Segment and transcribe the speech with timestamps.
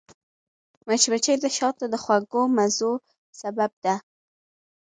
[0.87, 2.91] مچمچۍ د شاتو د خوږو مزو
[3.39, 3.95] سبب ده